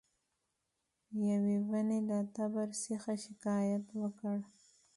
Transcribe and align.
یوې 1.29 1.57
ونې 1.69 1.99
له 2.09 2.17
تبر 2.35 2.67
څخه 2.85 3.11
شکایت 3.25 3.85
وکړ. 3.99 4.37